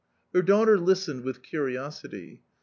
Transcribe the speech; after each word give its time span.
Her 0.33 0.41
daughter 0.41 0.79
listened 0.79 1.23
with 1.23 1.43
curiosity. 1.43 2.41